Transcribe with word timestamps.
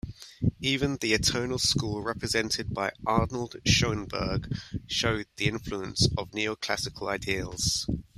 Even 0.61 0.93
the 0.97 1.13
atonal 1.13 1.59
school, 1.59 2.01
represented 2.01 2.73
by 2.73 2.91
Arnold 3.05 3.57
Schoenberg, 3.67 4.51
showed 4.87 5.27
the 5.35 5.45
influence 5.45 6.07
of 6.17 6.31
neoclassical 6.31 7.07
ideas. 7.07 7.85